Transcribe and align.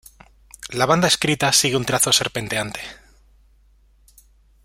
La 0.71 0.87
banda 0.87 1.05
escrita 1.07 1.51
sigue 1.53 1.75
un 1.75 1.85
trazo 1.85 2.11
serpenteante. 2.11 2.79